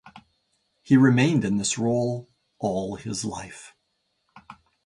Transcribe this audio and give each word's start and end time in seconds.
He 0.81 0.97
remained 0.97 1.45
in 1.45 1.57
this 1.57 1.77
role 1.77 2.27
all 2.57 2.95
his 2.95 3.23
life. 3.23 3.75